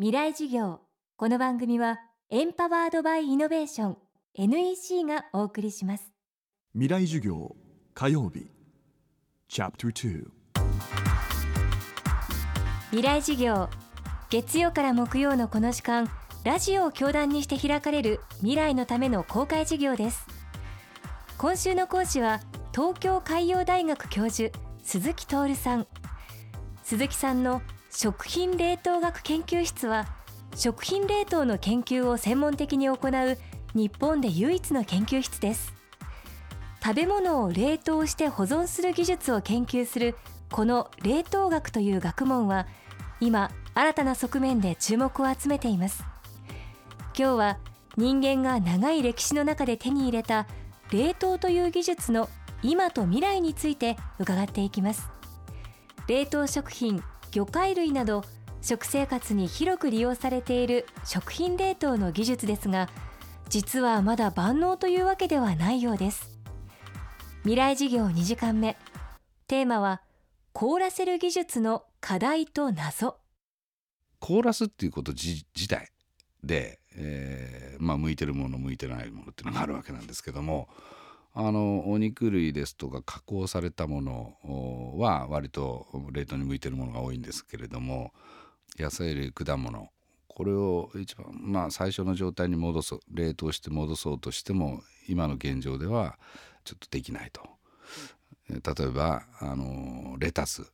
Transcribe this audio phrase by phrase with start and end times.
[0.00, 0.78] 未来授業。
[1.16, 1.98] この番組は
[2.30, 3.96] エンパワードバイイノベーション
[4.34, 6.12] NEC がお送りします。
[6.72, 7.56] 未来授業
[7.94, 8.46] 火曜日。
[9.48, 10.24] チャプター
[12.90, 13.68] 未来授業
[14.30, 16.08] 月曜から木曜のこの時間
[16.44, 20.24] ラジオを教壇にして開かれる未来のための公開授業です。
[21.38, 22.38] 今週の講師は
[22.72, 25.88] 東京海洋大学教授鈴木徹さん。
[26.84, 30.06] 鈴木さんの食品冷凍学研究室は
[30.54, 33.38] 食品冷凍の研究を専門的に行う
[33.74, 35.72] 日本で唯一の研究室です。
[36.82, 40.16] 食べ物を冷凍して保存する技術を研究する
[40.50, 42.66] この冷凍学という学問は
[43.20, 46.04] 今新たな側面で注目を集めています。
[47.18, 47.58] 今日は
[47.96, 50.46] 人間が長い歴史の中で手に入れた
[50.92, 52.28] 冷凍という技術の
[52.62, 55.08] 今と未来について伺っていきます。
[56.06, 58.24] 冷凍食品魚介類など
[58.60, 62.88] 食生活に広く利用されている食品冷凍の技術ですが
[63.48, 66.38] 実はまだ万能というわけではないようです。
[67.42, 68.76] 未来事業2時間目。
[69.46, 70.02] テーマは
[70.52, 73.16] 凍らせる技術の課題と謎。
[74.20, 75.88] 凍らすっていうこと自体
[76.44, 80.68] で、えー、まあ向いてるもの向いてないものっていうのがあるわけなんですけども
[81.34, 88.12] あのお肉類ですとか加工されたものは割と冷凍に向いてるものが多いんですけれども
[88.78, 89.88] 野菜類果物
[90.26, 96.18] これを一番まあ最初の状態に戻す冷凍して戻そうとしても今の現状では
[96.64, 97.42] ちょっとできないと。
[98.48, 100.66] 例えばあのレタス一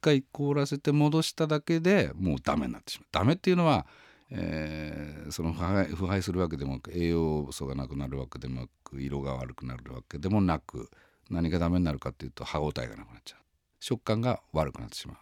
[0.00, 3.08] 回凍らせて戻しただけでもうダメになってしまう。
[3.12, 3.86] ダメっていうのは
[4.30, 10.90] えー、その腐敗腐敗するわけでも栄養素がなくなるわけでもなく色が悪くなるわけでもなく
[11.30, 13.40] 何がダメになるかっていうと歯ごたえがなくなっちゃう。
[13.80, 15.16] 食感が悪くなってしまう。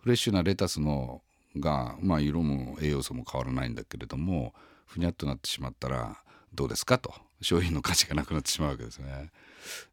[0.00, 1.22] フレッシュなレタスの
[1.56, 4.54] が、まあ、色も栄養素も変わらないんだけれども
[4.86, 6.16] ふにゃっとなってしまったら
[6.54, 9.30] どうですかと商品の価値がなくなってしまうわけですね。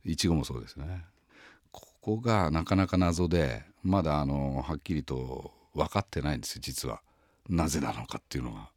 [0.03, 1.05] いちごもそうですね。
[1.71, 7.01] ここがなかなか謎でまだあのはっきりと分かってないんです実は。
[7.49, 8.71] なぜなのかっていうのは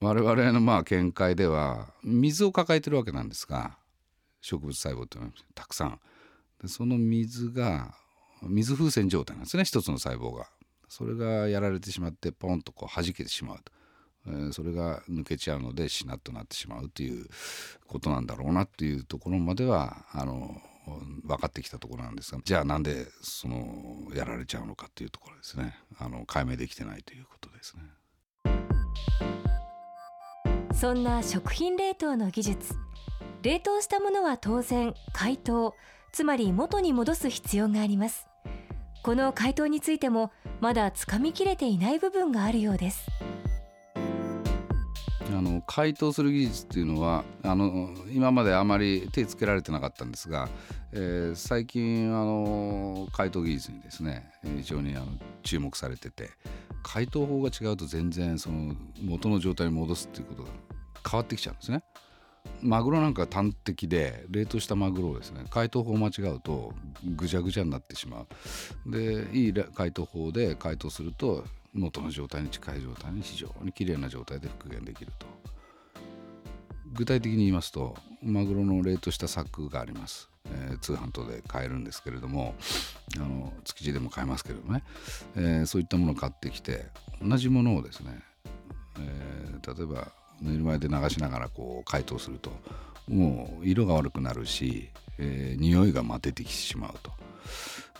[0.00, 3.76] 我々のまあ見解では水を抱えてるわけなんですが
[4.40, 6.00] 植物細胞っていうのはたくさん。
[6.62, 7.94] でその水が
[8.42, 10.48] 水風船状態なんですね一つの細胞が。
[10.88, 13.72] それがやられてしまってポンとこう弾けてしまうと、
[14.26, 17.26] えー、それが抜けちゃうのでしなっとなってしまうという
[17.86, 20.56] ことなんだろうなっていうところまではあの
[21.24, 25.76] 分かってきたところなんですがじゃあなんでそのやられちゃうのかっていうところですね。
[25.98, 27.82] あの解明できてないということですね。
[30.74, 32.74] そんな食品冷凍の技術。
[33.42, 35.74] 冷凍したものは当然解凍
[36.12, 38.26] つまり元に戻す必要があります。
[39.02, 43.06] この解凍についてもまだつかみきれていない部分があるようです。
[45.30, 50.48] あの解凍する技術っていうのはあの今まであまり手つけられてなかったんですが、
[50.92, 55.06] えー、最近あの解凍技術にですね非常にあの
[55.42, 56.30] 注目されてて
[56.82, 60.48] 解凍法が違うと全然その元の状態に戻すっていうことが
[61.10, 61.82] 変わってきちゃうんですね。
[62.62, 66.72] マグロなんか端的で冷凍したマグロをですね解凍法を間違うと
[67.04, 68.22] ぐちゃぐちゃになってしま
[68.86, 71.44] うでいい解凍法で解凍すると
[71.74, 75.26] 元の状態に近い状態に非常に綺麗な状態で復元できると。
[76.92, 82.54] 具体的に言いますとマグロの冷凍した柵があります、えー、通販等で買えるんですけれども
[83.16, 84.82] あの築地でも買えますけれどもね、
[85.36, 86.86] えー、そういったものを買ってきて
[87.22, 88.22] 同じものをですね、
[88.98, 90.08] えー、例えば
[90.40, 92.50] ぬるま湯で流しながらこう解凍すると
[93.08, 97.12] もう色が悪くなるし、えー、匂いが出てきてしまうと。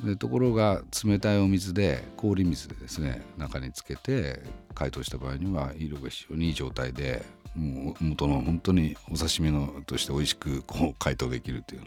[0.02, 4.42] でところが冷たいお水で氷水でですね中につけて
[4.74, 7.22] 解凍した場合には色が非常にいい状態で
[7.56, 11.86] もう元の本当にお刺身のとして美味しくこう解凍できるというよ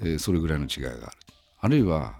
[0.00, 1.00] うな、え、それぐらいの違いがある。
[1.60, 2.14] あるいは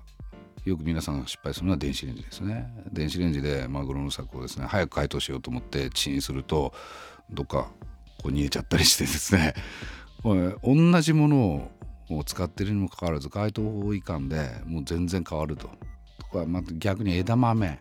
[0.64, 2.72] よく皆さんが失敗するのは電子レンジですね。
[2.92, 4.66] 電子レンジでマグロの柵をですね。
[4.66, 6.72] 早く解凍しようと思ってチンすると
[7.30, 7.70] どっか
[8.22, 9.54] こう逃げちゃったりしてですね。
[10.22, 11.70] 同じものを
[12.24, 15.70] 使ってるにもかかわらず解凍法違反でもう全然変わると。
[16.18, 17.78] とかまた逆に枝豆。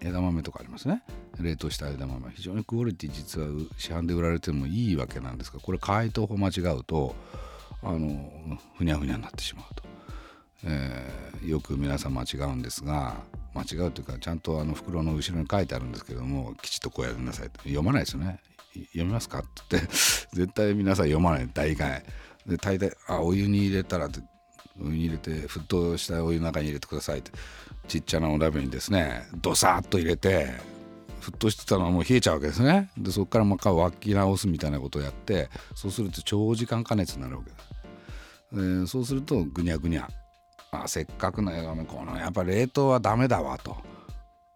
[0.00, 1.02] 枝豆とかありますね。
[1.40, 2.30] 冷凍した枝豆。
[2.34, 3.46] 非常にクオリティ実は
[3.78, 7.14] 市販で売られてもいいわけなんですがこれ解凍法間違うと
[7.82, 9.82] あのふにゃふにゃになってしまうと、
[10.64, 13.16] えー、よく皆さん間違うんですが
[13.54, 17.60] 間違うというかちゃんとあの袋の後ろに書いてあるんですけどもきちっとこうやりなさいと。
[17.62, 18.40] 読まないですよね。
[18.74, 19.40] 読みますか？
[19.40, 19.88] って言って
[20.32, 21.48] 絶対皆さん読まない。
[21.52, 22.02] 大概。
[22.46, 24.08] で大体あお湯に入れたら
[24.80, 27.32] お湯に入れて沸騰したお湯の中に入れてくださいって
[27.88, 30.50] ちっちゃなお鍋にですねドサッと入れて
[31.20, 32.90] 沸騰してたのはもう冷えちゃうわけですね。
[32.98, 38.82] でそこからまた沸き直すみたいなことをやってそうすると長時間加熱になるわけです。
[38.82, 40.08] でそうするとぐにゃぐにゃ。
[40.74, 43.76] あせっかくの枝豆このやっぱ冷凍はダメだわと。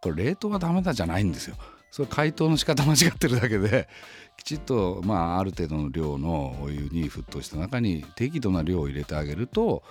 [0.00, 1.56] これ冷凍はダメだじゃないんですよ。
[1.96, 3.88] それ解凍の仕方間違ってるだけで
[4.36, 9.82] きちっとまあある程度の量のお湯に沸騰した中に適度な量を入れてあげると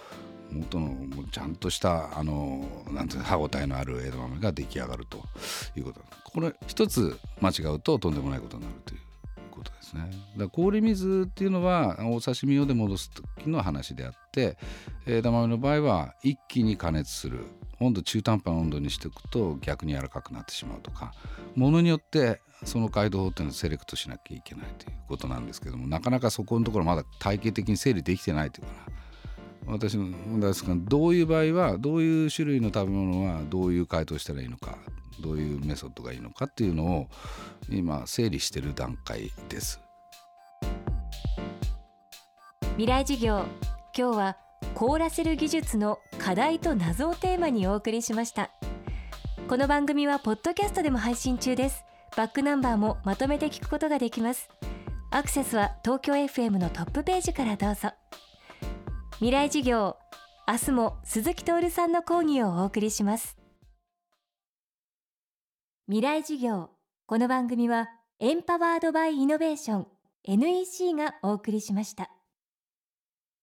[0.51, 0.95] 元の
[1.31, 5.23] ちゃんとしたあのなんていう歯ごたえのある枝豆が出来上がると
[5.75, 8.99] いうことこれ一つ間違うととんでもないことになるという
[9.49, 10.11] ことですね。
[10.37, 14.59] だ氷水っていうのはお刺身用で戻す時の話であって
[15.07, 17.47] 枝豆の場合は一気に加熱する。
[17.79, 21.13] 温度中途半端な温度にしておくと逆に柔らかくなってしまうとか
[21.55, 28.95] ものによってその解凍法っていうのをセレクトしなきゃいけないということなんですけどもなかなかそこのところまだ体系的に整理できてないというかな。
[29.67, 34.77] 私の問題ですがどういう場合はどういう種類の食べ物はどういう解凍したらいいのか
[35.19, 37.07] どういうメソッドがいいのかっていうのを
[37.69, 39.81] 今整理してる段階です。
[42.73, 43.45] 未来授業
[43.97, 44.37] 今日は
[44.73, 48.51] 凍らせる技術の課題と謎をテーマにお送りしました。
[49.47, 51.85] この番組はポッドキャストでも配信中です。
[52.17, 54.49] バックナンバーもまとめて聞くことができます。
[55.11, 57.89] アクセスは東京 FM のトップページからどうぞ。
[59.17, 59.97] 未来授業
[60.47, 63.37] 明日も鈴木徹さんの講義をお送りします。
[65.87, 66.69] 未来授業
[67.05, 67.87] この番組は
[68.19, 69.87] エンパワードバイイノベーション
[70.23, 72.14] NEC がお送りしました。